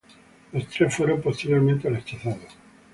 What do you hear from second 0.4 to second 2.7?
Los tres fueron posteriormente rechazados.